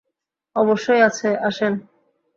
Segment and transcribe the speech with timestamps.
[0.55, 1.73] অবশ্যই আছে আসেন।